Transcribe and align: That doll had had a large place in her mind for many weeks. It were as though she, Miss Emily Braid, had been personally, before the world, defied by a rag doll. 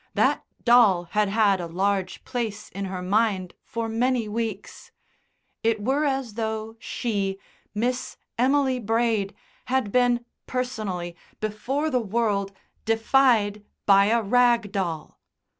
That 0.15 0.43
doll 0.63 1.03
had 1.11 1.29
had 1.29 1.61
a 1.61 1.67
large 1.67 2.23
place 2.25 2.69
in 2.71 2.85
her 2.85 3.03
mind 3.03 3.53
for 3.63 3.87
many 3.87 4.27
weeks. 4.27 4.89
It 5.61 5.79
were 5.79 6.05
as 6.05 6.33
though 6.33 6.75
she, 6.79 7.37
Miss 7.75 8.17
Emily 8.35 8.79
Braid, 8.79 9.35
had 9.65 9.91
been 9.91 10.25
personally, 10.47 11.15
before 11.39 11.91
the 11.91 12.01
world, 12.01 12.51
defied 12.83 13.63
by 13.85 14.05
a 14.05 14.23
rag 14.23 14.71
doll. 14.71 15.19